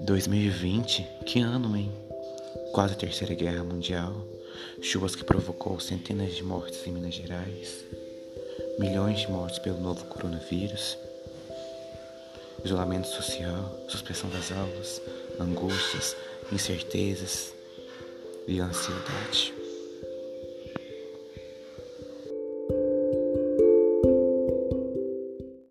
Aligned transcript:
2020, 0.00 1.02
que 1.26 1.40
ano, 1.40 1.76
hein? 1.76 1.90
Quase 2.72 2.94
a 2.94 2.96
terceira 2.96 3.34
guerra 3.34 3.64
mundial, 3.64 4.14
chuvas 4.80 5.16
que 5.16 5.24
provocou 5.24 5.80
centenas 5.80 6.34
de 6.34 6.42
mortes 6.42 6.86
em 6.86 6.92
Minas 6.92 7.14
Gerais, 7.14 7.84
milhões 8.78 9.20
de 9.20 9.30
mortes 9.30 9.58
pelo 9.58 9.80
novo 9.80 10.04
coronavírus, 10.06 10.96
isolamento 12.64 13.08
social, 13.08 13.76
suspensão 13.88 14.30
das 14.30 14.52
aulas, 14.52 15.02
angústias, 15.40 16.16
incertezas 16.52 17.52
e 18.46 18.60
ansiedade. 18.60 19.57